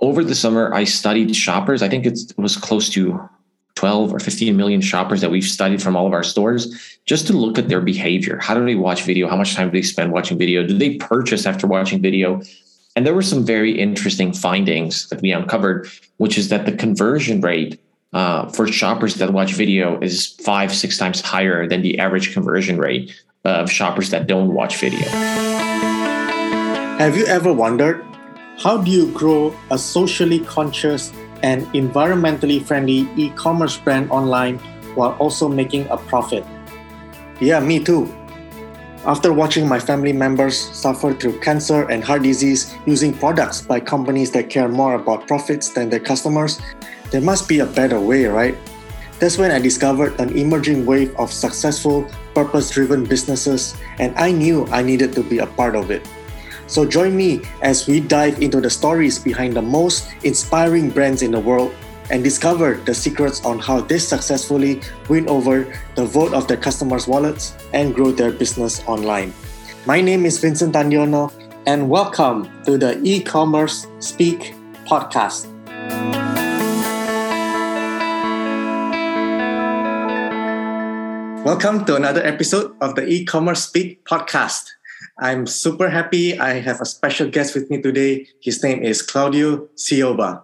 [0.00, 1.82] over the summer, I studied shoppers.
[1.82, 3.28] I think it was close to
[3.76, 7.34] 12 or 15 million shoppers that we've studied from all of our stores just to
[7.34, 8.38] look at their behavior.
[8.38, 9.28] How do they watch video?
[9.28, 10.66] How much time do they spend watching video?
[10.66, 12.42] Do they purchase after watching video?
[12.94, 17.42] And there were some very interesting findings that we uncovered, which is that the conversion
[17.42, 17.78] rate
[18.14, 22.78] uh, for shoppers that watch video is five, six times higher than the average conversion
[22.78, 25.06] rate of shoppers that don't watch video.
[26.98, 28.02] Have you ever wondered
[28.58, 31.12] how do you grow a socially conscious
[31.42, 34.58] and environmentally friendly e commerce brand online
[34.94, 36.44] while also making a profit?
[37.38, 38.08] Yeah, me too.
[39.04, 44.32] After watching my family members suffer through cancer and heart disease using products by companies
[44.32, 46.60] that care more about profits than their customers,
[47.12, 48.56] there must be a better way, right?
[49.20, 54.66] That's when I discovered an emerging wave of successful, purpose driven businesses, and I knew
[54.68, 56.08] I needed to be a part of it.
[56.66, 61.30] So join me as we dive into the stories behind the most inspiring brands in
[61.30, 61.72] the world
[62.10, 67.06] and discover the secrets on how they successfully win over the vote of their customers'
[67.06, 69.32] wallets and grow their business online.
[69.86, 71.30] My name is Vincent Tandiono,
[71.66, 74.54] and welcome to the e commerce Speak
[74.90, 75.46] podcast.
[81.46, 84.74] Welcome to another episode of the e commerce Speak podcast.
[85.18, 86.38] I'm super happy.
[86.38, 88.28] I have a special guest with me today.
[88.42, 90.42] His name is Claudio Cioba.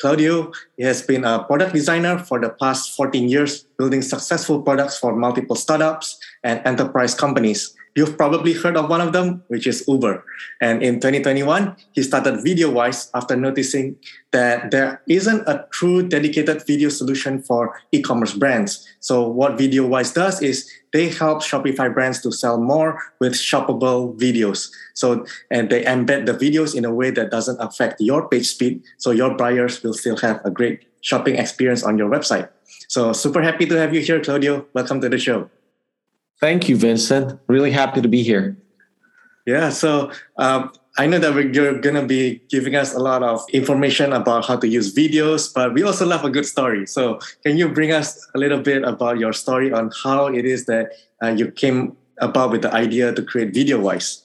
[0.00, 5.16] Claudio has been a product designer for the past 14 years, building successful products for
[5.16, 7.74] multiple startups and enterprise companies.
[7.96, 10.24] You've probably heard of one of them, which is Uber.
[10.60, 13.96] And in 2021, he started VideoWise after noticing
[14.30, 18.88] that there isn't a true dedicated video solution for e-commerce brands.
[19.00, 24.70] So what VideoWise does is they help Shopify brands to sell more with shoppable videos.
[24.94, 28.82] So and they embed the videos in a way that doesn't affect your page speed,
[28.98, 32.48] so your buyers will still have a great shopping experience on your website.
[32.88, 34.66] So super happy to have you here, Claudio.
[34.74, 35.50] Welcome to the show.
[36.40, 37.38] Thank you, Vincent.
[37.46, 38.56] Really happy to be here.
[39.46, 43.42] Yeah, so um, I know that you're going to be giving us a lot of
[43.52, 46.86] information about how to use videos, but we also love a good story.
[46.86, 50.66] So, can you bring us a little bit about your story on how it is
[50.66, 50.92] that
[51.22, 54.22] uh, you came about with the idea to create VideoWise?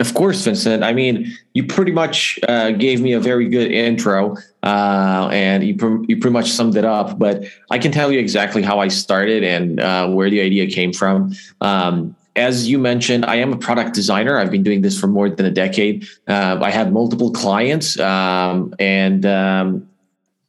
[0.00, 0.82] Of course, Vincent.
[0.82, 5.76] I mean, you pretty much uh, gave me a very good intro, uh, and you
[5.76, 7.18] pr- you pretty much summed it up.
[7.18, 10.94] But I can tell you exactly how I started and uh, where the idea came
[10.94, 11.34] from.
[11.60, 14.38] Um, as you mentioned, I am a product designer.
[14.38, 16.06] I've been doing this for more than a decade.
[16.26, 19.88] Uh, I had multiple clients, um, and um,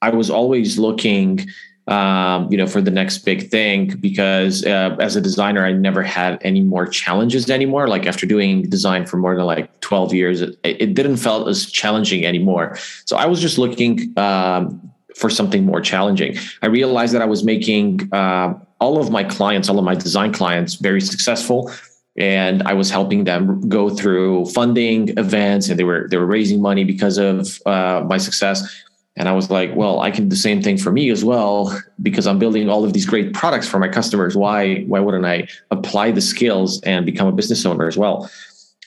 [0.02, 1.48] I was always looking
[1.88, 3.98] um, you know, for the next big thing.
[4.00, 7.88] Because uh, as a designer, I never had any more challenges anymore.
[7.88, 11.70] Like after doing design for more than like 12 years, it, it didn't felt as
[11.70, 12.78] challenging anymore.
[13.06, 16.38] So I was just looking um, for something more challenging.
[16.62, 20.34] I realized that I was making uh, all of my clients, all of my design
[20.34, 21.72] clients, very successful
[22.18, 26.62] and I was helping them go through funding events, and they were they were raising
[26.62, 28.84] money because of uh, my success.
[29.18, 31.78] And I was like, well, I can do the same thing for me as well
[32.02, 34.36] because I'm building all of these great products for my customers.
[34.36, 38.30] Why why wouldn't I apply the skills and become a business owner as well?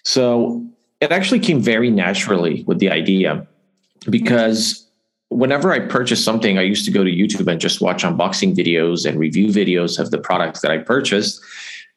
[0.03, 0.67] So
[1.01, 3.47] it actually came very naturally with the idea
[4.11, 4.87] because
[5.29, 9.07] whenever I purchased something, I used to go to YouTube and just watch unboxing videos
[9.07, 11.41] and review videos of the products that I purchased.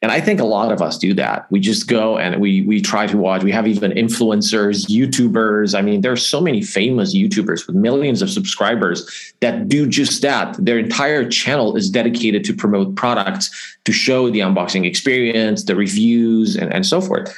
[0.00, 1.50] And I think a lot of us do that.
[1.50, 3.42] We just go and we we try to watch.
[3.42, 5.76] We have even influencers, YouTubers.
[5.76, 10.56] I mean, there's so many famous YouTubers with millions of subscribers that do just that.
[10.64, 13.50] Their entire channel is dedicated to promote products,
[13.86, 17.34] to show the unboxing experience, the reviews, and, and so forth.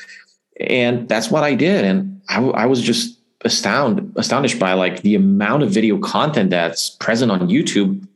[0.61, 1.87] And that's what I did.
[1.87, 6.91] And I, I was just astounded, astonished by like the amount of video content that's
[6.91, 8.07] present on YouTube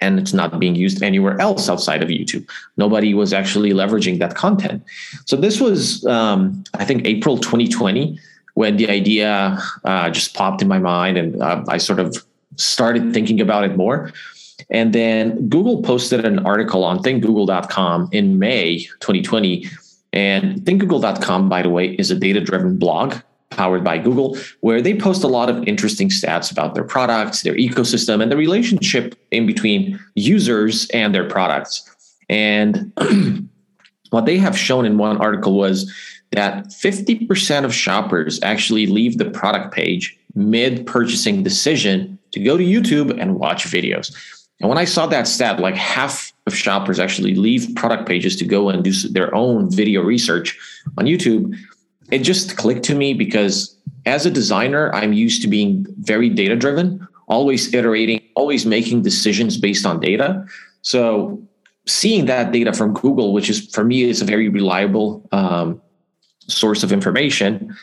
[0.00, 2.48] and it's not being used anywhere else outside of YouTube.
[2.76, 4.82] Nobody was actually leveraging that content.
[5.26, 8.18] So this was, um, I think, April 2020
[8.54, 12.16] when the idea uh, just popped in my mind, and uh, I sort of
[12.56, 14.12] started thinking about it more.
[14.70, 19.66] And then Google posted an article on thinkgoogle.com in May 2020.
[20.12, 23.14] And thinkgoogle.com, by the way, is a data driven blog
[23.50, 27.56] powered by Google, where they post a lot of interesting stats about their products, their
[27.56, 31.88] ecosystem, and the relationship in between users and their products.
[32.28, 32.92] And
[34.10, 35.92] what they have shown in one article was
[36.32, 42.64] that 50% of shoppers actually leave the product page mid purchasing decision to go to
[42.64, 44.14] YouTube and watch videos.
[44.60, 48.44] And when I saw that stat, like half of shoppers actually leave product pages to
[48.44, 50.58] go and do their own video research
[50.98, 51.56] on YouTube,
[52.10, 53.76] it just clicked to me because
[54.06, 59.56] as a designer, I'm used to being very data driven, always iterating, always making decisions
[59.56, 60.44] based on data.
[60.82, 61.42] So
[61.86, 65.80] seeing that data from Google, which is for me is a very reliable um,
[66.46, 67.76] source of information,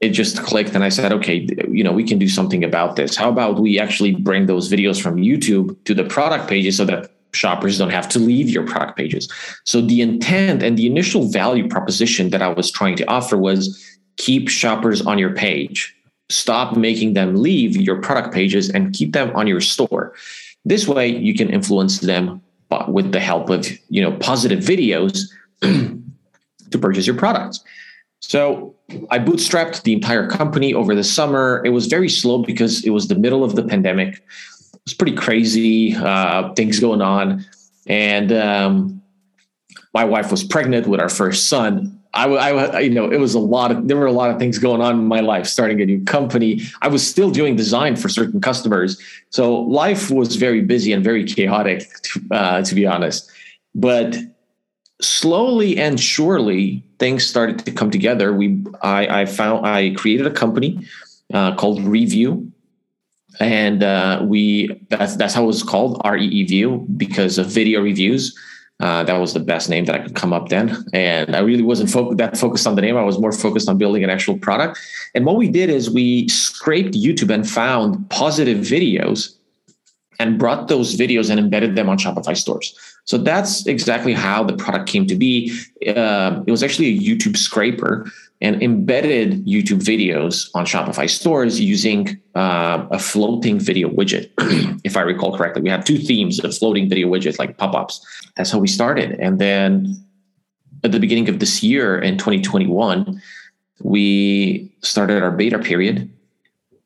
[0.00, 3.14] it just clicked and I said, okay, you know, we can do something about this.
[3.14, 7.10] How about we actually bring those videos from YouTube to the product pages so that
[7.32, 9.28] shoppers don't have to leave your product pages.
[9.64, 13.82] So the intent and the initial value proposition that I was trying to offer was
[14.16, 15.94] keep shoppers on your page.
[16.28, 20.14] Stop making them leave your product pages and keep them on your store.
[20.64, 22.40] This way you can influence them
[22.88, 25.24] with the help of, you know, positive videos
[25.60, 27.62] to purchase your products.
[28.20, 28.74] So
[29.10, 31.60] I bootstrapped the entire company over the summer.
[31.64, 34.22] It was very slow because it was the middle of the pandemic.
[34.86, 37.44] Was pretty crazy, uh, things going on.
[37.86, 39.02] And um,
[39.94, 42.00] my wife was pregnant with our first son.
[42.14, 44.58] I, I, you know, it was a lot of, there were a lot of things
[44.58, 46.60] going on in my life, starting a new company.
[46.82, 49.00] I was still doing design for certain customers.
[49.30, 51.88] So life was very busy and very chaotic,
[52.30, 53.30] uh, to be honest.
[53.74, 54.18] But
[55.02, 60.30] slowly and surely things started to come together we i, I found i created a
[60.30, 60.86] company
[61.34, 62.52] uh, called review
[63.40, 68.36] and uh, we that's that's how it was called REEView because of video reviews
[68.82, 70.84] uh, that was the best name that I could come up then.
[70.92, 72.96] And I really wasn't fo- that focused on the name.
[72.96, 74.80] I was more focused on building an actual product.
[75.14, 79.36] And what we did is we scraped YouTube and found positive videos
[80.18, 82.76] and brought those videos and embedded them on Shopify stores.
[83.04, 85.56] So that's exactly how the product came to be.
[85.86, 88.10] Uh, it was actually a YouTube scraper
[88.42, 94.30] and embedded YouTube videos on Shopify stores using uh, a floating video widget.
[94.84, 98.04] if I recall correctly, we have two themes of floating video widgets like pop ups.
[98.36, 99.12] That's how we started.
[99.20, 99.94] And then
[100.82, 103.22] at the beginning of this year in 2021,
[103.80, 106.12] we started our beta period.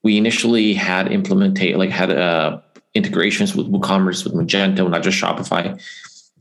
[0.03, 2.62] We initially had implemented, like had a
[2.94, 5.81] integrations with WooCommerce, with Magento, not just Shopify.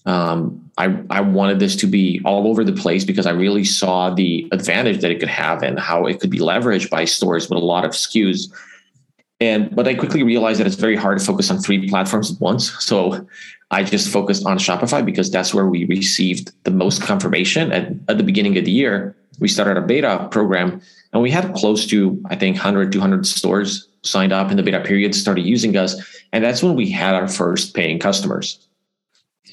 [0.06, 4.10] Um, I, I wanted this to be all over the place because I really saw
[4.10, 7.58] the advantage that it could have and how it could be leveraged by stores with
[7.58, 8.52] a lot of SKUs.
[9.40, 12.42] And but I quickly realized that it's very hard to focus on three platforms at
[12.42, 12.72] once.
[12.84, 13.28] So
[13.72, 17.72] I just focused on Shopify because that's where we received the most confirmation.
[17.72, 20.82] And at the beginning of the year, we started a beta program
[21.12, 24.80] and we had close to, I think, 100, 200 stores signed up in the beta
[24.82, 25.96] period, started using us.
[26.32, 28.66] And that's when we had our first paying customers.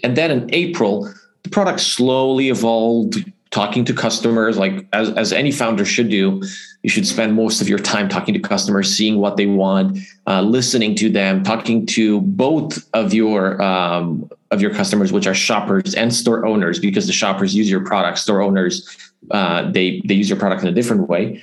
[0.02, 1.12] And then in April,
[1.42, 6.42] the product slowly evolved, talking to customers, like as, as any founder should do.
[6.82, 10.42] You should spend most of your time talking to customers, seeing what they want, uh,
[10.42, 15.94] listening to them, talking to both of your um, of your customers, which are shoppers
[15.94, 20.28] and store owners, because the shoppers use your product, store owners uh, they they use
[20.28, 21.42] your product in a different way.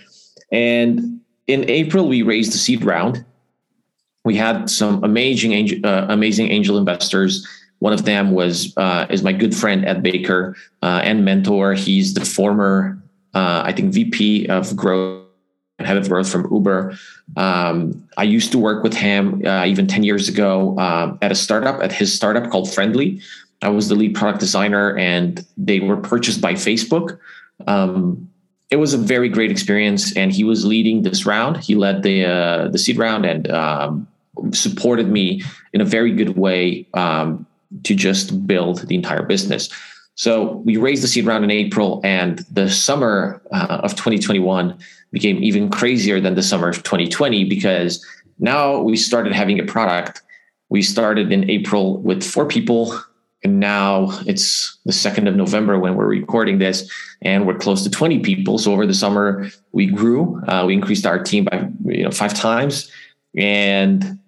[0.52, 3.26] And in April, we raised the seed round.
[4.26, 7.48] We had some amazing angel, uh, amazing angel investors.
[7.80, 11.74] One of them was uh, is my good friend Ed Baker uh, and mentor.
[11.74, 13.02] He's the former,
[13.34, 15.26] uh, I think, VP of growth,
[15.80, 16.98] head of growth from Uber.
[17.38, 21.36] Um, I used to work with him uh, even ten years ago um, at a
[21.36, 23.20] startup, at his startup called Friend.ly.
[23.62, 27.18] I was the lead product designer, and they were purchased by Facebook.
[27.68, 28.30] Um,
[28.70, 31.58] it was a very great experience, and he was leading this round.
[31.58, 34.08] He led the uh, the seed round and um,
[34.52, 35.42] supported me
[35.74, 37.46] in a very good way um,
[37.84, 39.70] to just build the entire business.
[40.16, 44.78] So we raised the seed round in April, and the summer uh, of 2021
[45.12, 48.06] became even crazier than the summer of 2020 because
[48.38, 50.22] now we started having a product.
[50.70, 53.00] We started in April with four people
[53.44, 56.90] and now it's the 2nd of November when we're recording this,
[57.22, 58.58] and we're close to 20 people.
[58.58, 60.42] So over the summer, we grew.
[60.48, 62.92] Uh, we increased our team by you know five times,
[63.38, 64.20] and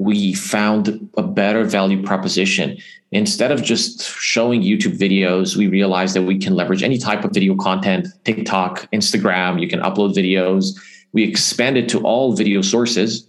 [0.00, 2.78] we found a better value proposition.
[3.12, 7.32] Instead of just showing YouTube videos, we realized that we can leverage any type of
[7.32, 9.60] video content, TikTok, Instagram.
[9.60, 10.80] You can upload videos.
[11.12, 13.26] We expanded to all video sources,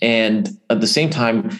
[0.00, 1.58] and at the same time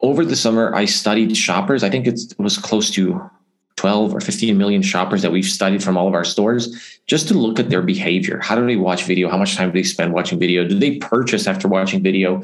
[0.00, 1.84] over the summer, I studied shoppers.
[1.84, 3.30] I think it was close to
[3.76, 7.34] 12 or 15 million shoppers that we've studied from all of our stores just to
[7.34, 8.40] look at their behavior.
[8.40, 9.28] How do they watch video?
[9.28, 10.66] How much time do they spend watching video?
[10.66, 12.42] Do they purchase after watching video?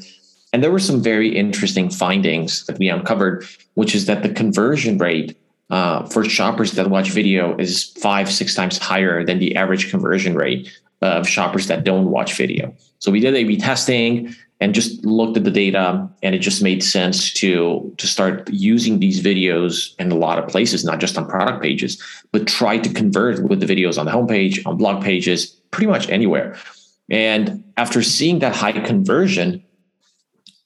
[0.52, 4.98] And there were some very interesting findings that we uncovered, which is that the conversion
[4.98, 5.38] rate
[5.70, 10.34] uh, for shoppers that watch video is five, six times higher than the average conversion
[10.34, 10.68] rate
[11.02, 12.74] of shoppers that don't watch video.
[12.98, 16.82] So we did A/B testing and just looked at the data and it just made
[16.82, 21.26] sense to to start using these videos in a lot of places not just on
[21.26, 22.02] product pages
[22.32, 26.10] but try to convert with the videos on the homepage on blog pages pretty much
[26.10, 26.54] anywhere
[27.10, 29.62] And after seeing that high conversion,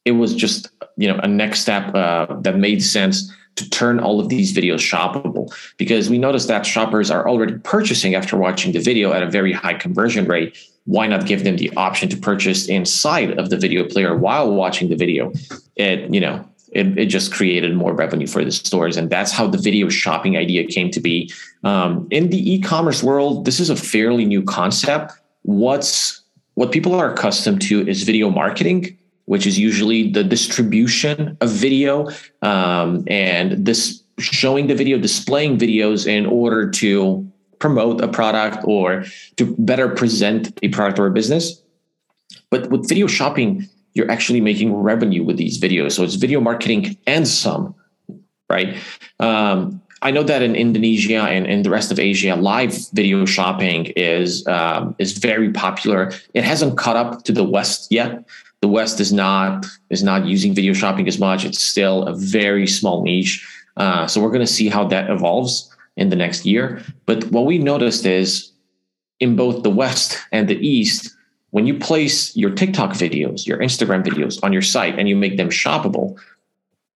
[0.04, 4.20] it was just you know a next step uh, that made sense to turn all
[4.20, 5.54] of these videos shoppable.
[5.76, 9.52] Because we noticed that shoppers are already purchasing after watching the video at a very
[9.52, 10.56] high conversion rate.
[10.86, 14.88] Why not give them the option to purchase inside of the video player while watching
[14.88, 15.32] the video?
[15.76, 19.46] It you know it, it just created more revenue for the stores and that's how
[19.46, 21.32] the video shopping idea came to be.
[21.62, 25.12] Um, in the e-commerce world this is a fairly new concept.
[25.42, 26.22] What's
[26.54, 32.08] what people are accustomed to is video marketing which is usually the distribution of video
[32.42, 37.26] um, and this showing the video, displaying videos in order to
[37.58, 39.04] promote a product or
[39.36, 41.62] to better present a product or a business.
[42.50, 45.92] But with video shopping, you're actually making revenue with these videos.
[45.92, 47.74] So it's video marketing and some,
[48.50, 48.76] right?
[49.20, 53.86] Um, I know that in Indonesia and in the rest of Asia, live video shopping
[53.96, 56.12] is um, is very popular.
[56.34, 58.22] It hasn't caught up to the West yet,
[58.64, 61.44] the West is not is not using video shopping as much.
[61.44, 63.46] It's still a very small niche.
[63.76, 66.82] Uh, so we're going to see how that evolves in the next year.
[67.04, 68.52] But what we noticed is
[69.20, 71.14] in both the West and the East,
[71.50, 75.36] when you place your TikTok videos, your Instagram videos on your site and you make
[75.36, 76.18] them shoppable,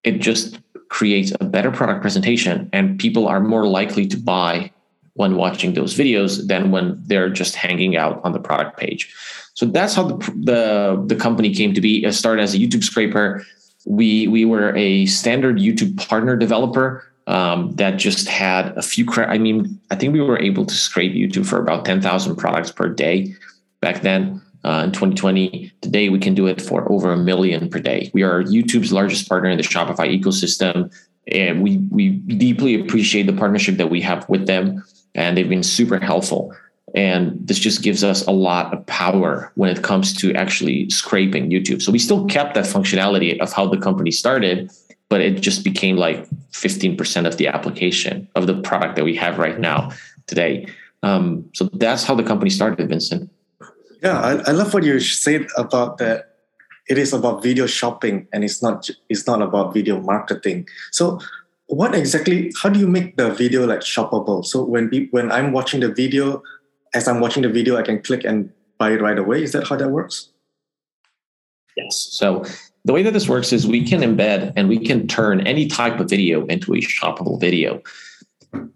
[0.04, 0.58] it just
[0.88, 4.72] creates a better product presentation and people are more likely to buy
[5.18, 9.14] when watching those videos than when they're just hanging out on the product page.
[9.58, 12.08] So that's how the the, the company came to be.
[12.12, 13.44] Started as a YouTube scraper.
[13.86, 19.04] We we were a standard YouTube partner developer um, that just had a few.
[19.04, 22.36] Cra- I mean, I think we were able to scrape YouTube for about ten thousand
[22.36, 23.34] products per day
[23.80, 24.40] back then.
[24.64, 28.12] Uh, in 2020, today we can do it for over a million per day.
[28.14, 30.94] We are YouTube's largest partner in the Shopify ecosystem,
[31.32, 34.84] and we we deeply appreciate the partnership that we have with them,
[35.16, 36.54] and they've been super helpful.
[36.94, 41.50] And this just gives us a lot of power when it comes to actually scraping
[41.50, 41.82] YouTube.
[41.82, 44.70] So we still kept that functionality of how the company started,
[45.08, 49.38] but it just became like 15% of the application of the product that we have
[49.38, 49.90] right now
[50.26, 50.66] today.
[51.02, 53.30] Um, so that's how the company started, Vincent.
[54.02, 56.36] Yeah, I, I love what you said about that.
[56.88, 60.66] It is about video shopping and it's not it's not about video marketing.
[60.90, 61.20] So
[61.68, 65.80] what exactly how do you make the video like shoppable so when when i'm watching
[65.80, 66.42] the video
[66.94, 69.42] as I'm watching the video, I can click and buy it right away.
[69.42, 70.30] Is that how that works?
[71.76, 72.08] Yes.
[72.10, 72.44] So
[72.84, 76.00] the way that this works is we can embed and we can turn any type
[76.00, 77.82] of video into a shoppable video.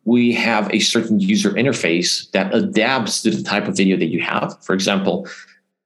[0.05, 4.21] We have a certain user interface that adapts to the type of video that you
[4.21, 4.63] have.
[4.63, 5.27] For example,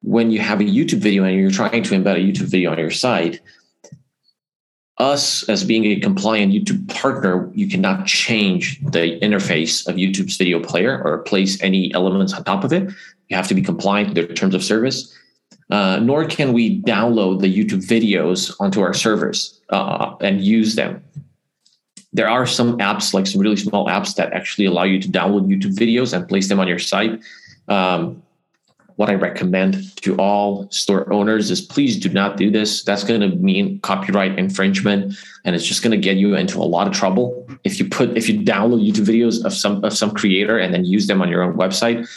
[0.02, 2.78] when you have a YouTube video and you're trying to embed a YouTube video on
[2.78, 3.40] your site,
[4.98, 10.60] us as being a compliant YouTube partner, you cannot change the interface of YouTube's video
[10.60, 12.90] player or place any elements on top of it.
[13.28, 15.14] You have to be compliant with their terms of service.
[15.68, 21.02] Uh, nor can we download the YouTube videos onto our servers uh, and use them.
[22.12, 25.48] There are some apps, like some really small apps, that actually allow you to download
[25.48, 27.20] YouTube videos and place them on your site.
[27.68, 28.22] Um,
[28.96, 32.82] what I recommend to all store owners is please do not do this.
[32.82, 36.64] That's going to mean copyright infringement, and it's just going to get you into a
[36.64, 40.10] lot of trouble if you put if you download YouTube videos of some of some
[40.10, 42.08] creator and then use them on your own website.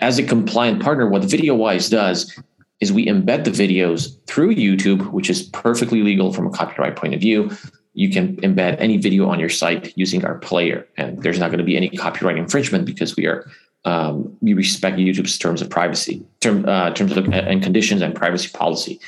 [0.00, 2.38] As a compliant partner, what VideoWise does
[2.80, 7.14] is we embed the videos through YouTube, which is perfectly legal from a copyright point
[7.14, 7.50] of view.
[7.94, 11.58] You can embed any video on your site using our player, and there's not going
[11.58, 13.50] to be any copyright infringement because we are
[13.84, 18.50] um, we respect YouTube's terms of privacy, term, uh, terms of and conditions and privacy
[18.52, 19.00] policy.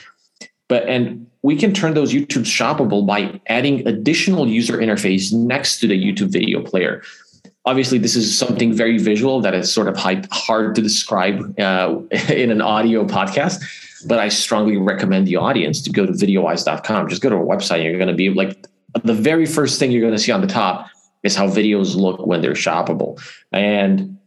[0.68, 5.88] But and we can turn those YouTube shoppable by adding additional user interface next to
[5.88, 7.02] the YouTube video player.
[7.64, 11.98] Obviously, this is something very visual that is sort of hard to describe uh,
[12.28, 13.62] in an audio podcast.
[14.06, 17.08] But I strongly recommend the audience to go to videowise.com.
[17.08, 17.84] Just go to our website.
[17.84, 18.66] You're going to be like
[19.04, 20.88] the very first thing you're going to see on the top
[21.22, 23.20] is how videos look when they're shoppable.
[23.52, 24.18] And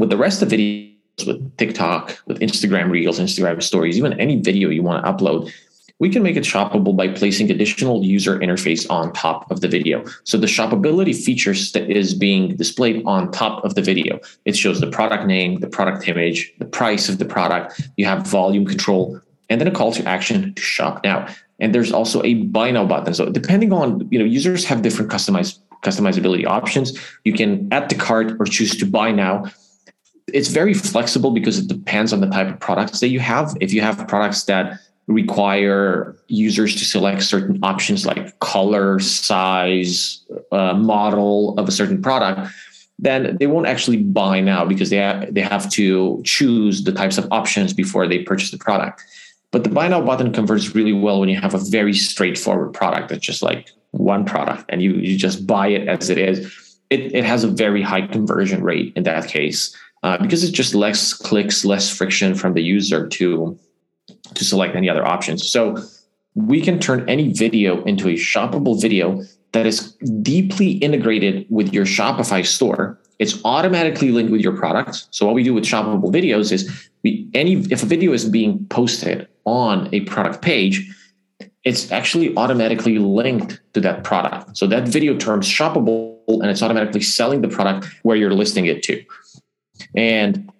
[0.00, 4.40] with the rest of the videos, with TikTok, with Instagram Reels, Instagram Stories, even any
[4.40, 5.52] video you want to upload,
[5.98, 10.02] we can make it shoppable by placing additional user interface on top of the video.
[10.24, 14.18] So the shoppability features that is being displayed on top of the video.
[14.46, 17.78] It shows the product name, the product image, the price of the product.
[17.98, 21.28] You have volume control, and then a call to action to shop now.
[21.58, 23.12] And there's also a buy now button.
[23.12, 26.98] So depending on you know users have different customized customizability options.
[27.24, 29.50] You can add the cart or choose to buy now
[30.34, 33.56] it's very flexible because it depends on the type of products that you have.
[33.60, 40.74] If you have products that require users to select certain options like color, size, uh,
[40.74, 42.52] model of a certain product,
[42.98, 47.18] then they won't actually buy now because they have, they have to choose the types
[47.18, 49.02] of options before they purchase the product.
[49.50, 53.08] But the buy now button converts really well when you have a very straightforward product
[53.08, 56.78] that's just like one product and you, you just buy it as it is.
[56.90, 60.74] It, it has a very high conversion rate in that case uh, because it's just
[60.74, 63.58] less clicks, less friction from the user to
[64.34, 65.48] to select any other options.
[65.48, 65.76] So
[66.34, 69.92] we can turn any video into a shoppable video that is
[70.22, 72.98] deeply integrated with your Shopify store.
[73.18, 75.08] It's automatically linked with your products.
[75.10, 78.64] So what we do with shoppable videos is we any if a video is being
[78.66, 80.88] posted on a product page,
[81.64, 84.56] it's actually automatically linked to that product.
[84.56, 88.82] So that video terms shoppable and it's automatically selling the product where you're listing it
[88.84, 89.04] to.
[89.94, 90.50] And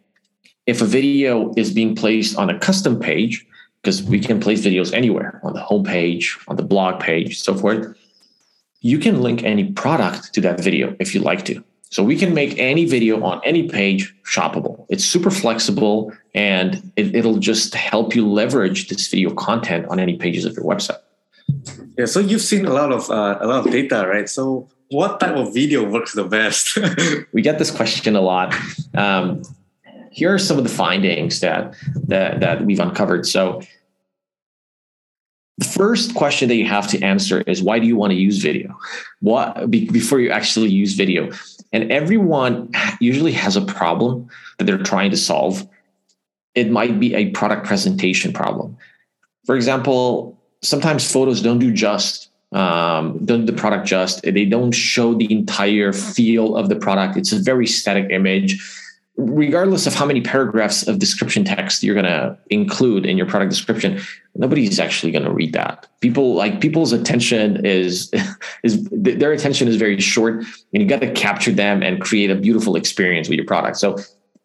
[0.66, 3.46] if a video is being placed on a custom page,
[3.82, 7.96] because we can place videos anywhere on the homepage, on the blog page, so forth,
[8.80, 11.62] you can link any product to that video if you like to.
[11.90, 14.86] So we can make any video on any page shoppable.
[14.88, 20.16] It's super flexible and it, will just help you leverage this video content on any
[20.16, 21.00] pages of your website.
[21.98, 24.28] Yeah, so you've seen a lot of uh, a lot of data, right?
[24.28, 26.78] So what type of video works the best?
[27.32, 28.54] we get this question a lot.
[28.94, 29.42] Um,
[30.10, 31.74] here are some of the findings that
[32.08, 33.26] that, that we've uncovered.
[33.26, 33.62] So
[35.58, 38.38] the first question that you have to answer is why do you want to use
[38.38, 38.76] video?
[39.20, 41.30] What before you actually use video?
[41.72, 44.28] And everyone usually has a problem
[44.58, 45.68] that they're trying to solve.
[46.54, 48.76] It might be a product presentation problem.
[49.44, 54.22] For example, sometimes photos don't do just um, don't do the product just.
[54.22, 57.16] They don't show the entire feel of the product.
[57.16, 58.60] It's a very static image
[59.20, 63.50] regardless of how many paragraphs of description text you're going to include in your product
[63.50, 64.00] description
[64.34, 68.10] nobody's actually going to read that people like people's attention is
[68.62, 70.38] is their attention is very short
[70.72, 73.96] and you got to capture them and create a beautiful experience with your product so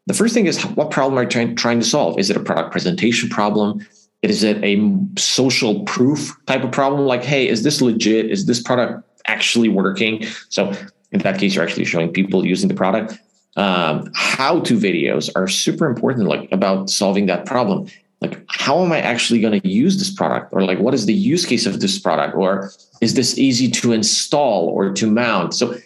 [0.08, 2.42] the first thing is what problem are you trying, trying to solve is it a
[2.42, 3.86] product presentation problem
[4.30, 7.06] is it a social proof type of problem?
[7.06, 8.30] Like hey is this legit?
[8.30, 10.26] Is this product actually working?
[10.50, 10.74] So
[11.12, 13.20] in that case you're actually showing people using the product.
[13.58, 17.88] Um, how to videos are super important like about solving that problem.
[18.22, 20.52] Like how am i actually going to use this product?
[20.52, 22.36] Or like what is the use case of this product?
[22.36, 25.54] Or is this easy to install or to mount?
[25.54, 25.78] So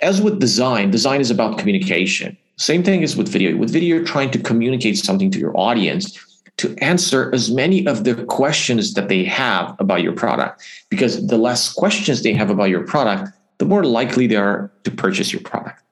[0.00, 2.36] as with design design is about communication.
[2.56, 3.56] Same thing is with video.
[3.56, 6.18] With video you're trying to communicate something to your audience
[6.58, 11.36] to answer as many of the questions that they have about your product because the
[11.36, 15.42] less questions they have about your product the more likely they are to purchase your
[15.42, 15.82] product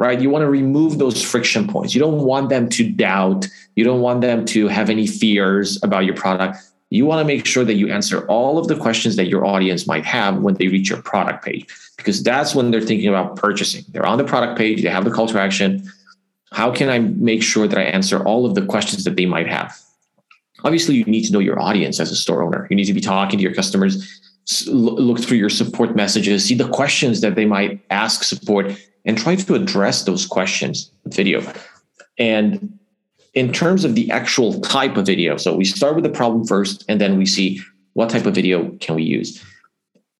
[0.00, 0.20] right?
[0.20, 1.94] You want to remove those friction points.
[1.94, 3.46] You don't want them to doubt.
[3.76, 6.58] You don't want them to have any fears about your product.
[6.88, 9.86] You want to make sure that you answer all of the questions that your audience
[9.86, 11.66] might have when they reach your product page,
[11.98, 13.84] because that's when they're thinking about purchasing.
[13.90, 15.88] They're on the product page, they have the call to action.
[16.50, 19.46] How can I make sure that I answer all of the questions that they might
[19.48, 19.78] have?
[20.64, 22.66] Obviously, you need to know your audience as a store owner.
[22.70, 24.20] You need to be talking to your customers,
[24.66, 28.72] look through your support messages, see the questions that they might ask support,
[29.04, 31.40] and try to address those questions with video.
[32.18, 32.78] And
[33.34, 36.84] in terms of the actual type of video, so we start with the problem first,
[36.88, 37.60] and then we see
[37.94, 39.42] what type of video can we use.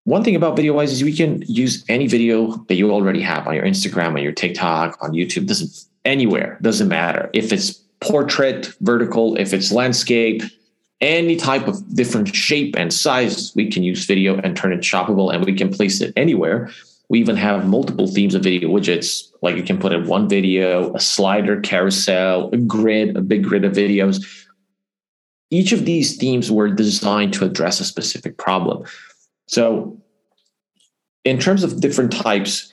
[0.05, 3.55] One thing about VideoWise is we can use any video that you already have on
[3.55, 5.47] your Instagram, on your TikTok, on YouTube.
[5.47, 10.43] Doesn't anywhere doesn't matter if it's portrait, vertical, if it's landscape,
[11.01, 13.55] any type of different shape and size.
[13.55, 16.71] We can use video and turn it shoppable, and we can place it anywhere
[17.11, 19.33] we even have multiple themes of video widgets.
[19.43, 23.65] Like you can put in one video, a slider, carousel, a grid, a big grid
[23.65, 24.25] of videos.
[25.51, 28.85] Each of these themes were designed to address a specific problem.
[29.49, 30.01] So,
[31.25, 32.70] in terms of different types,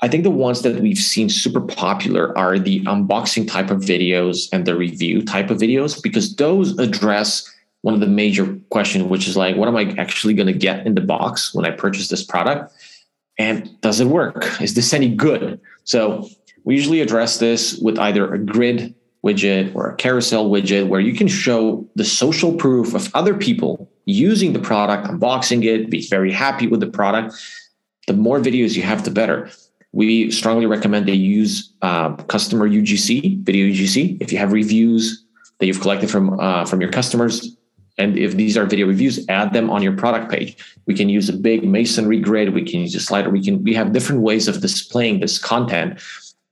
[0.00, 4.48] I think the ones that we've seen super popular are the unboxing type of videos
[4.52, 9.26] and the review type of videos because those address one of the major questions, which
[9.26, 12.08] is like, what am I actually going to get in the box when I purchase
[12.08, 12.72] this product?
[13.38, 14.60] And does it work?
[14.60, 15.60] Is this any good?
[15.84, 16.28] So
[16.64, 21.14] we usually address this with either a grid widget or a carousel widget where you
[21.14, 26.32] can show the social proof of other people using the product, unboxing it, be very
[26.32, 27.34] happy with the product.
[28.06, 29.50] The more videos you have, the better.
[29.92, 34.20] We strongly recommend they use uh, customer UGC, video UGC.
[34.20, 35.24] If you have reviews
[35.58, 37.56] that you've collected from uh, from your customers,
[37.98, 40.56] and if these are video reviews, add them on your product page.
[40.86, 42.54] We can use a big masonry grid.
[42.54, 43.28] We can use a slider.
[43.30, 46.00] We can we have different ways of displaying this content,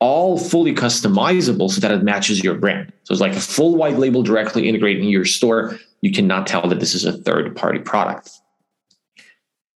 [0.01, 2.93] all fully customizable so that it matches your brand.
[3.05, 5.79] So it's like a full white label directly integrated in your store.
[6.01, 8.31] You cannot tell that this is a third party product.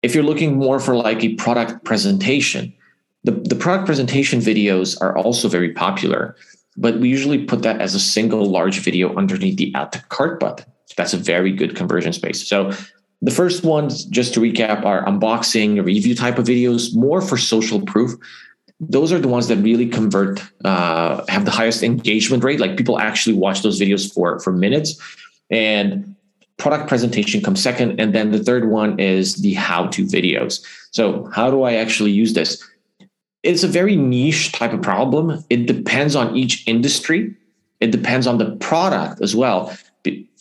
[0.02, 2.74] If you're looking more for like a product presentation,
[3.24, 6.36] The, the product presentation videos are also very popular,
[6.78, 10.40] but we usually put that as a single large video underneath the add to cart
[10.40, 10.66] button.
[10.96, 12.48] That's a very good conversion space.
[12.48, 12.72] So
[13.22, 17.82] the first ones, just to recap, are unboxing, review type of videos, more for social
[17.82, 18.12] proof.
[18.80, 22.62] Those are the ones that really convert, uh, have the highest engagement rate.
[22.62, 24.98] Like people actually watch those videos for for minutes,
[25.52, 26.16] and
[26.58, 30.64] product presentation comes second, and then the third one is the how-to videos.
[30.92, 32.64] So how do I actually use this?
[33.44, 35.44] It's a very niche type of problem.
[35.50, 37.36] It depends on each industry.
[37.80, 39.76] It depends on the product as well.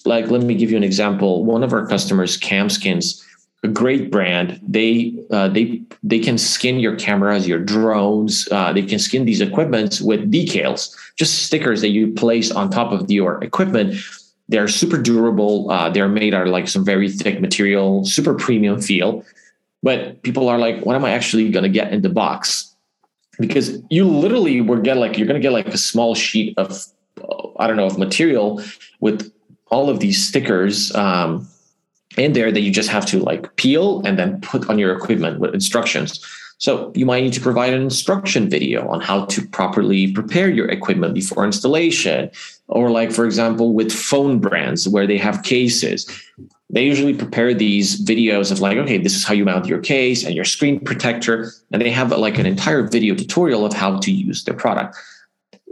[0.04, 1.44] Like let me give you an example.
[1.44, 3.22] One of our customers camskins
[3.64, 4.60] a great brand.
[4.66, 8.48] They uh, they they can skin your cameras your drones.
[8.50, 12.92] Uh, they can skin these equipments with decals just stickers that you place on top
[12.92, 13.96] of your equipment.
[14.48, 15.70] They're super durable.
[15.70, 19.24] Uh, they're made out of like some very thick material super premium feel.
[19.82, 22.67] But people are like what am i actually going to get in the box
[23.38, 26.84] because you literally will get like you're going to get like a small sheet of
[27.58, 28.62] i don't know of material
[29.00, 29.32] with
[29.70, 31.46] all of these stickers um,
[32.16, 35.40] in there that you just have to like peel and then put on your equipment
[35.40, 36.24] with instructions.
[36.58, 40.68] So you might need to provide an instruction video on how to properly prepare your
[40.68, 42.30] equipment before installation.
[42.66, 46.10] Or like, for example, with phone brands where they have cases,
[46.70, 50.24] they usually prepare these videos of like, okay, this is how you mount your case
[50.24, 51.50] and your screen protector.
[51.72, 54.96] And they have like an entire video tutorial of how to use their product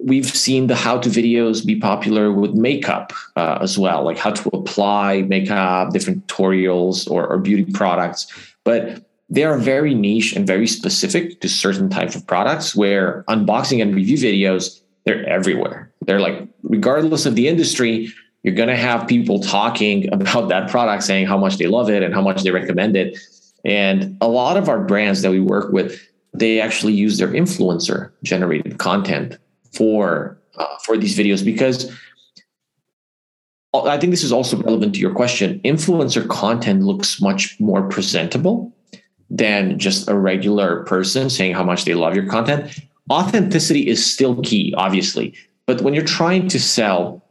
[0.03, 4.31] we've seen the how to videos be popular with makeup uh, as well, like how
[4.31, 8.27] to apply makeup, different tutorials or, or, beauty products.
[8.65, 13.83] But they are very niche and very specific to certain types of products where unboxing
[13.83, 15.91] and review videos, they're everywhere.
[16.03, 18.13] They're like, regardless of the industry,
[18.47, 22.05] you're going to have people talking about that product, saying how much they love it
[22.05, 23.19] and how much they recommend it.
[23.65, 26.01] And a lot of our brands that we work with,
[26.33, 29.37] they actually use their influencer generated content
[29.73, 31.91] for uh, for these videos because
[33.75, 35.61] I think this is also relevant to your question.
[35.65, 38.73] Influencer content looks much more presentable
[39.29, 42.79] than just a regular person saying how much they love your content.
[43.11, 45.35] Authenticity is still key, obviously,
[45.67, 47.26] but when you're trying to sell,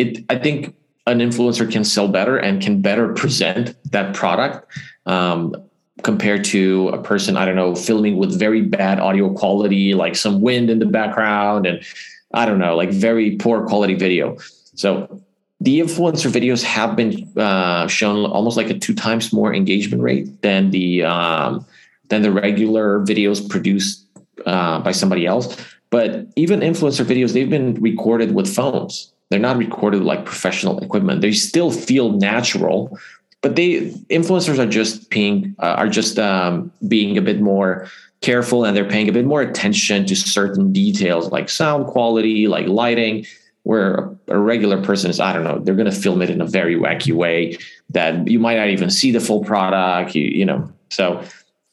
[0.00, 0.74] it I think
[1.06, 4.66] an influencer can sell better and can better present that product
[5.06, 5.54] um,
[6.02, 10.40] compared to a person i don't know filming with very bad audio quality like some
[10.40, 11.84] wind in the background and
[12.32, 14.36] i don't know like very poor quality video.
[14.74, 15.22] So
[15.60, 20.40] the influencer videos have been uh, shown almost like a two times more engagement rate
[20.42, 21.66] than the um,
[22.08, 24.06] than the regular videos produced
[24.46, 25.56] uh, by somebody else.
[25.90, 31.20] But even influencer videos they've been recorded with phones they're not recorded like professional equipment.
[31.20, 32.98] They still feel natural
[33.42, 37.88] but they influencers are just being uh, are just um, being a bit more
[38.20, 42.66] careful and they're paying a bit more attention to certain details like sound quality like
[42.66, 43.24] lighting
[43.62, 46.46] where a regular person is i don't know they're going to film it in a
[46.46, 47.56] very wacky way
[47.88, 50.70] that you might not even see the full product you, you know.
[50.90, 51.22] So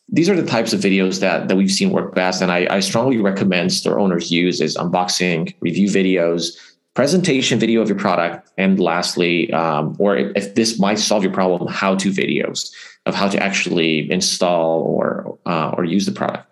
[0.09, 2.79] these are the types of videos that, that we've seen work best and I, I
[2.79, 6.57] strongly recommend store owners use is unboxing review videos
[6.97, 11.31] presentation video of your product, and lastly, um, or if, if, this might solve your
[11.31, 12.71] problem, how-to videos
[13.05, 16.51] of how to actually install or uh, or use the product.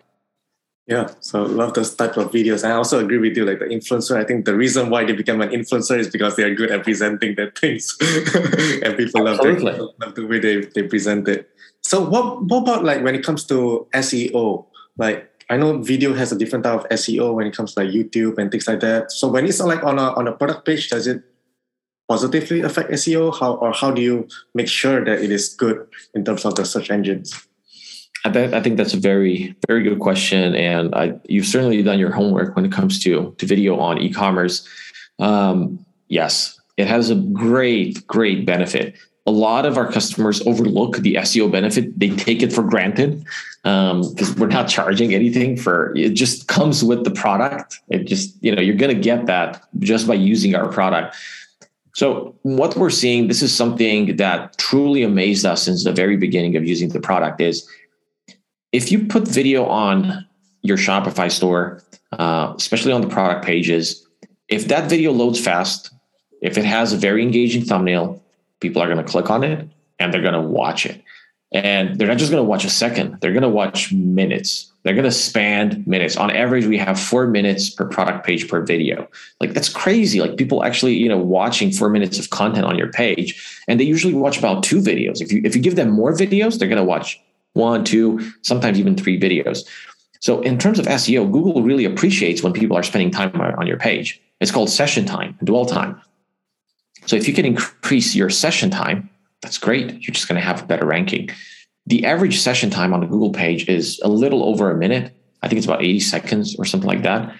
[0.86, 2.62] Yeah, so love those type of videos.
[2.62, 3.44] I also agree with you.
[3.44, 6.44] Like the influencer, I think the reason why they become an influencer is because they
[6.44, 7.96] are good at presenting their things,
[8.84, 11.50] and people love, their, love the way they, they present it.
[11.82, 14.64] So what what about like when it comes to SEO?
[14.96, 17.90] Like I know video has a different type of SEO when it comes to like
[17.90, 19.12] YouTube and things like that.
[19.12, 21.22] So when it's like on a on a product page, does it
[22.08, 23.38] positively affect SEO?
[23.38, 26.64] How or how do you make sure that it is good in terms of the
[26.64, 27.46] search engines?
[28.24, 32.00] I, th- I think that's a very very good question, and I, you've certainly done
[32.00, 34.66] your homework when it comes to to video on e-commerce.
[35.20, 41.14] Um, yes, it has a great great benefit a lot of our customers overlook the
[41.14, 41.98] SEO benefit.
[41.98, 43.24] They take it for granted
[43.62, 46.10] because um, we're not charging anything for it.
[46.10, 47.80] Just comes with the product.
[47.88, 51.16] It just you know you're going to get that just by using our product.
[51.94, 56.54] So what we're seeing, this is something that truly amazed us since the very beginning
[56.54, 57.40] of using the product.
[57.40, 57.68] Is
[58.70, 60.26] if you put video on
[60.62, 64.06] your Shopify store, uh, especially on the product pages,
[64.48, 65.90] if that video loads fast,
[66.42, 68.22] if it has a very engaging thumbnail,
[68.66, 71.02] people are going to click on it and they're going to watch it.
[71.52, 74.72] And they're not just going to watch a second, they're going to watch minutes.
[74.82, 76.16] They're going to span minutes.
[76.16, 79.08] On average, we have four minutes per product page per video.
[79.40, 80.20] Like that's crazy.
[80.20, 83.28] Like people actually, you know, watching four minutes of content on your page,
[83.66, 85.20] and they usually watch about two videos.
[85.20, 87.20] If you if you give them more videos, they're going to watch
[87.54, 89.66] one, two, sometimes even three videos.
[90.20, 93.78] So in terms of SEO, Google really appreciates when people are spending time on your
[93.78, 94.20] page.
[94.40, 96.00] It's called session time, dwell time.
[97.06, 99.08] So if you can increase your session time,
[99.40, 99.92] that's great.
[99.92, 101.30] You're just going to have a better ranking.
[101.86, 105.16] The average session time on the Google page is a little over a minute.
[105.42, 107.34] I think it's about 80 seconds or something like that.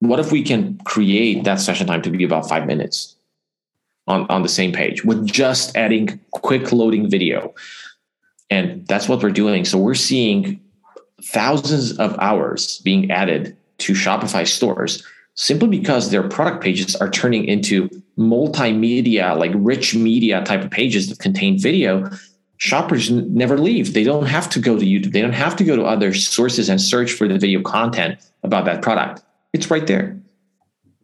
[0.00, 3.14] What if we can create that session time to be about five minutes
[4.08, 7.54] on, on the same page with just adding quick loading video?
[8.50, 9.64] And that's what we're doing.
[9.64, 10.60] So we're seeing
[11.22, 17.44] thousands of hours being added to Shopify stores simply because their product pages are turning
[17.44, 22.08] into multimedia, like rich media type of pages that contain video.
[22.58, 23.92] Shoppers never leave.
[23.92, 25.12] They don't have to go to YouTube.
[25.12, 28.66] They don't have to go to other sources and search for the video content about
[28.66, 29.22] that product.
[29.52, 30.18] It's right there.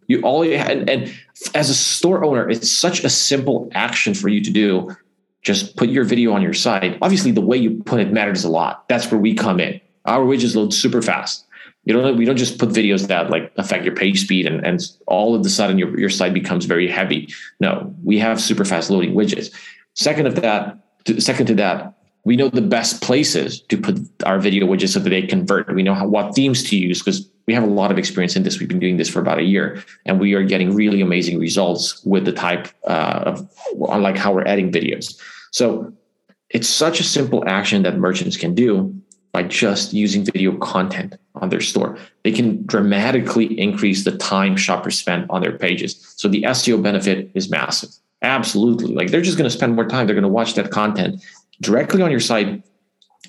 [0.07, 1.14] You all and, and
[1.55, 4.97] as a store owner, it's such a simple action for you to do.
[5.43, 6.97] Just put your video on your site.
[7.03, 8.88] Obviously, the way you put it matters a lot.
[8.88, 11.45] That's where we come in our widgets load super fast.
[11.88, 14.79] You don't we don't just put videos that like affect your page speed and, and
[15.07, 17.33] all of the sudden your, your site becomes very heavy.
[17.61, 19.51] No, we have super fast loading widgets.
[19.94, 20.79] Second of that,
[21.18, 25.09] second to that, we know the best places to put our video widgets so that
[25.09, 25.74] they convert.
[25.74, 28.42] We know how, what themes to use because we have a lot of experience in
[28.42, 28.61] this.
[28.61, 32.05] We've been doing this for about a year, and we are getting really amazing results
[32.05, 33.48] with the type uh, of
[33.79, 35.18] like how we're adding videos.
[35.53, 35.90] So
[36.51, 38.94] it's such a simple action that merchants can do
[39.33, 41.99] by just using video content on their store.
[42.25, 46.14] They can dramatically increase the time shoppers spend on their pages.
[46.17, 47.91] So the SEO benefit is massive.
[48.23, 48.95] Absolutely.
[48.95, 50.07] Like they're just going to spend more time.
[50.07, 51.23] They're going to watch that content
[51.61, 52.62] directly on your site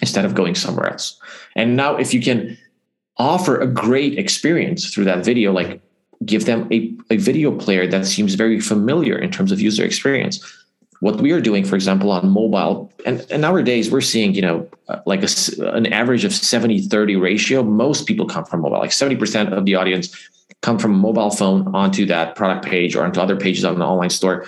[0.01, 1.19] instead of going somewhere else.
[1.55, 2.57] And now, if you can
[3.17, 5.81] offer a great experience through that video, like
[6.25, 10.39] give them a, a video player that seems very familiar in terms of user experience
[11.01, 14.67] what we are doing, for example, on mobile, and, and nowadays we're seeing, you know,
[15.05, 15.29] like a,
[15.73, 17.63] an average of 70 30 ratio.
[17.63, 20.13] Most people come from mobile, like 70% of the audience
[20.61, 23.85] come from a mobile phone onto that product page or onto other pages on the
[23.85, 24.45] online store.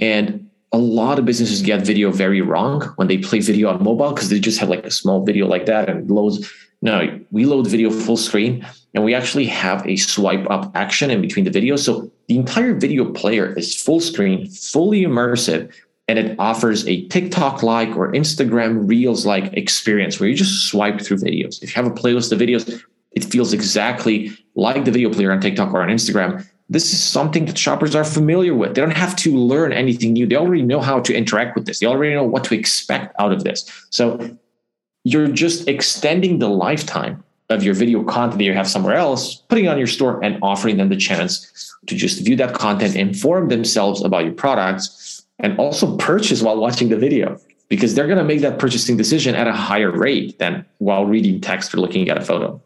[0.00, 4.12] And a lot of businesses get video very wrong when they play video on mobile
[4.12, 6.52] because they just have like a small video like that and loads.
[6.80, 11.20] No, we load video full screen and we actually have a swipe up action in
[11.20, 11.80] between the videos.
[11.80, 15.72] So the entire video player is full screen, fully immersive,
[16.06, 21.00] and it offers a TikTok like or Instagram Reels like experience where you just swipe
[21.00, 21.62] through videos.
[21.62, 25.40] If you have a playlist of videos, it feels exactly like the video player on
[25.40, 26.46] TikTok or on Instagram.
[26.70, 28.74] This is something that shoppers are familiar with.
[28.74, 30.26] They don't have to learn anything new.
[30.26, 31.80] They already know how to interact with this.
[31.80, 33.64] They already know what to expect out of this.
[33.90, 34.38] So
[35.04, 39.64] you're just extending the lifetime of your video content that you have somewhere else, putting
[39.64, 43.48] it on your store and offering them the chance to just view that content, inform
[43.48, 48.24] themselves about your products, and also purchase while watching the video because they're going to
[48.24, 52.18] make that purchasing decision at a higher rate than while reading text or looking at
[52.18, 52.60] a photo.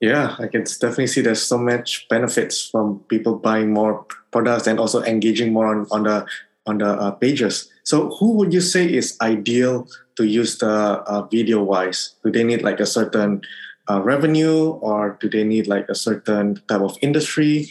[0.00, 4.80] Yeah, I can definitely see there's so much benefits from people buying more products and
[4.80, 6.26] also engaging more on, on the
[6.66, 7.70] on the uh, pages.
[7.84, 12.14] So, who would you say is ideal to use the uh, VideoWise?
[12.24, 13.42] Do they need like a certain
[13.90, 17.68] uh, revenue or do they need like a certain type of industry?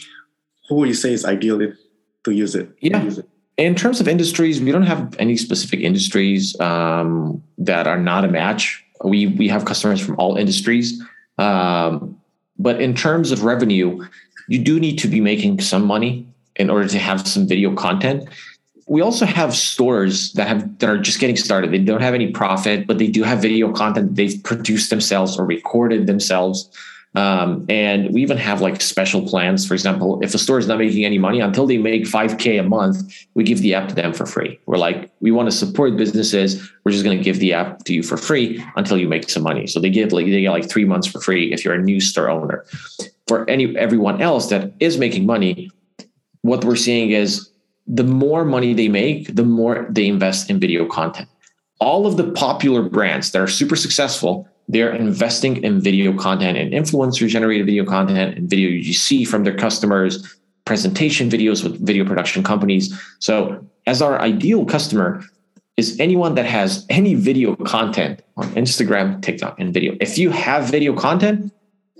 [0.68, 1.60] Who would you say is ideal
[2.24, 2.70] to use it?
[2.80, 3.02] Yeah.
[3.02, 3.28] Use it?
[3.58, 8.28] In terms of industries, we don't have any specific industries um, that are not a
[8.28, 8.84] match.
[9.04, 11.02] We we have customers from all industries,
[11.38, 12.18] um,
[12.58, 14.02] but in terms of revenue,
[14.48, 16.26] you do need to be making some money
[16.56, 18.28] in order to have some video content
[18.86, 21.70] we also have stores that have that are just getting started.
[21.70, 25.46] They don't have any profit, but they do have video content they've produced themselves or
[25.46, 26.70] recorded themselves.
[27.14, 29.66] Um, and we even have like special plans.
[29.66, 32.62] For example, if a store is not making any money until they make 5K a
[32.62, 34.58] month, we give the app to them for free.
[34.64, 36.70] We're like, we want to support businesses.
[36.84, 39.42] We're just going to give the app to you for free until you make some
[39.42, 39.66] money.
[39.66, 42.00] So they get like they get like three months for free if you're a new
[42.00, 42.64] store owner.
[43.28, 45.70] For any everyone else that is making money,
[46.40, 47.51] what we're seeing is
[47.86, 51.28] the more money they make, the more they invest in video content.
[51.80, 56.72] All of the popular brands that are super successful, they're investing in video content and
[56.72, 62.42] influencer generated video content and video UGC from their customers, presentation videos with video production
[62.42, 62.98] companies.
[63.18, 65.24] So, as our ideal customer
[65.76, 69.96] is anyone that has any video content on Instagram, TikTok, and video.
[70.00, 71.52] If you have video content,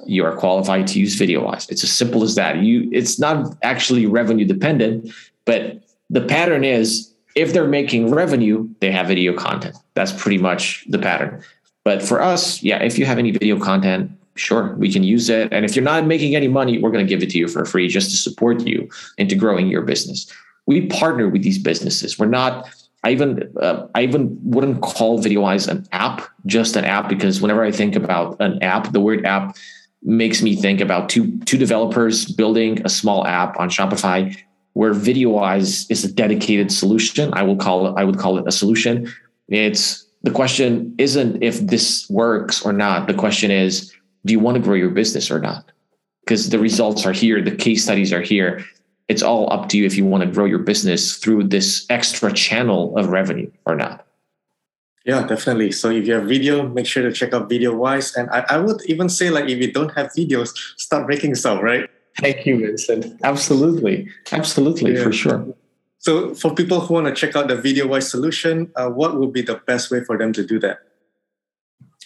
[0.06, 1.70] you are qualified to use VideoWise.
[1.70, 2.58] It's as simple as that.
[2.58, 5.12] You it's not actually revenue dependent.
[5.44, 9.76] But the pattern is if they're making revenue, they have video content.
[9.94, 11.42] That's pretty much the pattern.
[11.84, 15.52] But for us, yeah, if you have any video content, sure, we can use it.
[15.52, 17.64] And if you're not making any money, we're going to give it to you for
[17.64, 20.30] free just to support you into growing your business.
[20.66, 22.18] We partner with these businesses.
[22.18, 22.68] We're not
[23.04, 27.64] I even uh, I even wouldn't call VideoWise an app, just an app, because whenever
[27.64, 29.56] I think about an app, the word app
[30.04, 34.36] makes me think about two two developers building a small app on Shopify,
[34.74, 37.32] where VideoWise is a dedicated solution.
[37.34, 39.12] I will call it I would call it a solution.
[39.48, 43.06] It's the question isn't if this works or not.
[43.06, 43.92] The question is,
[44.24, 45.72] do you want to grow your business or not?
[46.24, 48.64] Because the results are here, the case studies are here
[49.12, 52.32] it's all up to you if you want to grow your business through this extra
[52.32, 54.06] channel of revenue or not.
[55.04, 55.72] Yeah, definitely.
[55.72, 58.16] So if you have video, make sure to check out VideoWise.
[58.16, 61.60] And I, I would even say like if you don't have videos, start making some,
[61.60, 61.90] right?
[62.18, 63.20] Thank you, Vincent.
[63.22, 64.08] Absolutely.
[64.30, 65.02] Absolutely, yeah.
[65.02, 65.46] for sure.
[65.98, 69.42] So for people who want to check out the VideoWise solution, uh, what would be
[69.42, 70.80] the best way for them to do that?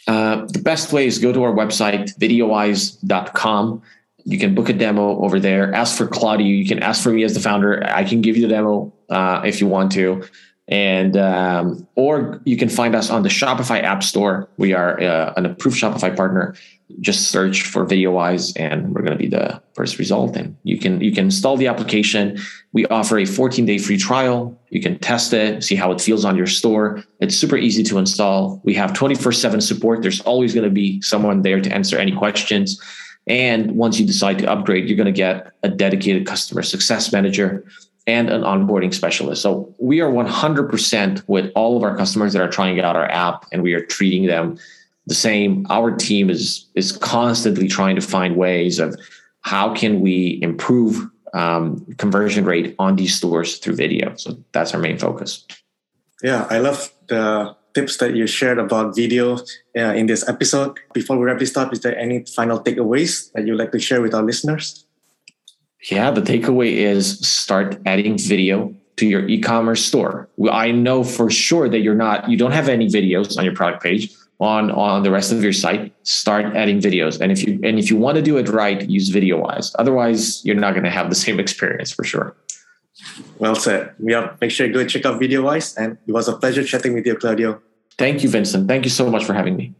[0.06, 3.82] Uh, the best way is go to our website, videowise.com
[4.26, 5.72] you can book a demo over there.
[5.72, 6.48] Ask for Claudio.
[6.48, 7.82] You can ask for me as the founder.
[7.86, 10.24] I can give you the demo uh, if you want to,
[10.66, 14.48] and um, or you can find us on the Shopify App Store.
[14.56, 16.56] We are uh, an approved Shopify partner.
[17.00, 20.36] Just search for VideoWise, and we're going to be the first result.
[20.36, 22.38] And you can you can install the application.
[22.72, 24.58] We offer a 14 day free trial.
[24.70, 27.02] You can test it, see how it feels on your store.
[27.20, 28.60] It's super easy to install.
[28.64, 30.02] We have 24 seven support.
[30.02, 32.80] There's always going to be someone there to answer any questions.
[33.26, 37.64] And once you decide to upgrade, you're going to get a dedicated customer success manager
[38.06, 39.42] and an onboarding specialist.
[39.42, 43.46] So we are 100% with all of our customers that are trying out our app
[43.50, 44.58] and we are treating them
[45.06, 45.66] the same.
[45.70, 48.96] Our team is is constantly trying to find ways of
[49.42, 54.14] how can we improve um, conversion rate on these stores through video.
[54.16, 55.46] So that's our main focus.
[56.22, 59.36] Yeah, I love the tips that you shared about video
[59.76, 60.80] uh, in this episode.
[60.94, 64.00] Before we wrap this up, is there any final takeaways that you'd like to share
[64.00, 64.86] with our listeners?
[65.90, 70.28] Yeah, the takeaway is start adding video to your e-commerce store.
[70.50, 73.82] I know for sure that you're not, you don't have any videos on your product
[73.82, 75.94] page on on the rest of your site.
[76.06, 79.10] Start adding videos, and if you and if you want to do it right, use
[79.10, 79.74] VideoWise.
[79.78, 82.36] Otherwise, you're not going to have the same experience for sure.
[83.38, 83.94] Well said.
[83.98, 85.76] Yeah, make sure you go check out VideoWise.
[85.76, 87.60] And it was a pleasure chatting with you, Claudio.
[87.98, 88.68] Thank you, Vincent.
[88.68, 89.74] Thank you so much for having me.